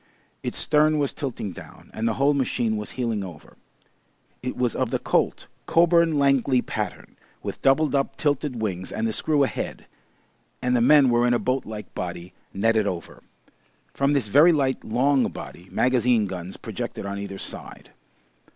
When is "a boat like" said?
11.35-11.93